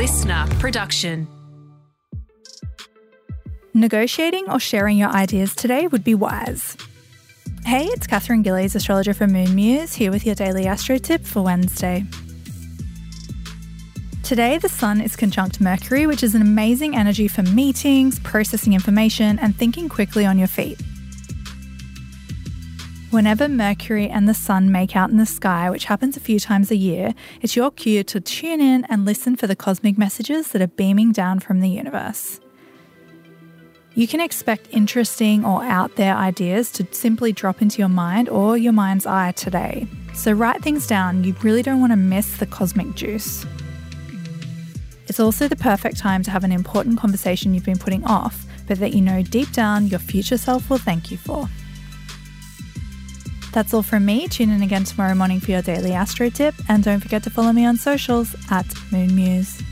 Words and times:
LiSTNR 0.00 0.58
production. 0.58 1.28
Negotiating 3.74 4.48
or 4.48 4.58
sharing 4.58 4.96
your 4.96 5.10
ideas 5.10 5.54
today 5.54 5.88
would 5.88 6.02
be 6.02 6.14
wise. 6.14 6.74
Hey, 7.66 7.84
it's 7.84 8.06
Katherine 8.06 8.40
Gillies, 8.40 8.74
astrologer 8.74 9.12
for 9.12 9.26
Moon 9.26 9.54
Muse, 9.54 9.92
here 9.92 10.10
with 10.10 10.24
your 10.24 10.34
daily 10.34 10.64
astro 10.64 10.96
tip 10.96 11.26
for 11.26 11.42
Wednesday. 11.42 12.06
Today, 14.22 14.56
the 14.56 14.70
Sun 14.70 15.02
is 15.02 15.16
conjunct 15.16 15.60
Mercury, 15.60 16.06
which 16.06 16.22
is 16.22 16.34
an 16.34 16.40
amazing 16.40 16.96
energy 16.96 17.28
for 17.28 17.42
meetings, 17.42 18.18
processing 18.20 18.72
information, 18.72 19.38
and 19.38 19.54
thinking 19.54 19.90
quickly 19.90 20.24
on 20.24 20.38
your 20.38 20.48
feet. 20.48 20.80
Whenever 23.10 23.48
Mercury 23.48 24.08
and 24.08 24.28
the 24.28 24.34
Sun 24.34 24.70
make 24.70 24.94
out 24.94 25.10
in 25.10 25.16
the 25.16 25.26
sky, 25.26 25.68
which 25.68 25.86
happens 25.86 26.16
a 26.16 26.20
few 26.20 26.38
times 26.38 26.70
a 26.70 26.76
year, 26.76 27.12
it's 27.42 27.56
your 27.56 27.72
cue 27.72 28.04
to 28.04 28.20
tune 28.20 28.60
in 28.60 28.84
and 28.84 29.04
listen 29.04 29.34
for 29.34 29.48
the 29.48 29.56
cosmic 29.56 29.98
messages 29.98 30.52
that 30.52 30.62
are 30.62 30.68
beaming 30.68 31.10
down 31.10 31.40
from 31.40 31.58
the 31.58 31.68
universe. 31.68 32.38
You 33.96 34.06
can 34.06 34.20
expect 34.20 34.68
interesting 34.70 35.44
or 35.44 35.64
out 35.64 35.96
there 35.96 36.14
ideas 36.14 36.70
to 36.72 36.86
simply 36.92 37.32
drop 37.32 37.60
into 37.60 37.80
your 37.80 37.88
mind 37.88 38.28
or 38.28 38.56
your 38.56 38.72
mind's 38.72 39.06
eye 39.06 39.32
today. 39.32 39.88
So 40.14 40.30
write 40.30 40.62
things 40.62 40.86
down, 40.86 41.24
you 41.24 41.34
really 41.42 41.62
don't 41.62 41.80
want 41.80 41.90
to 41.90 41.96
miss 41.96 42.36
the 42.36 42.46
cosmic 42.46 42.94
juice. 42.94 43.44
It's 45.08 45.18
also 45.18 45.48
the 45.48 45.56
perfect 45.56 45.98
time 45.98 46.22
to 46.22 46.30
have 46.30 46.44
an 46.44 46.52
important 46.52 47.00
conversation 47.00 47.54
you've 47.54 47.64
been 47.64 47.76
putting 47.76 48.04
off, 48.04 48.46
but 48.68 48.78
that 48.78 48.94
you 48.94 49.00
know 49.00 49.20
deep 49.20 49.50
down 49.50 49.88
your 49.88 49.98
future 49.98 50.38
self 50.38 50.70
will 50.70 50.78
thank 50.78 51.10
you 51.10 51.16
for. 51.16 51.48
That's 53.52 53.74
all 53.74 53.82
from 53.82 54.04
me. 54.04 54.28
Tune 54.28 54.50
in 54.50 54.62
again 54.62 54.84
tomorrow 54.84 55.14
morning 55.14 55.40
for 55.40 55.50
your 55.50 55.62
daily 55.62 55.92
astro 55.92 56.30
tip, 56.30 56.54
and 56.68 56.84
don't 56.84 57.00
forget 57.00 57.22
to 57.24 57.30
follow 57.30 57.52
me 57.52 57.64
on 57.64 57.76
socials 57.76 58.34
at 58.50 58.66
Moon 58.92 59.14
Muse. 59.14 59.69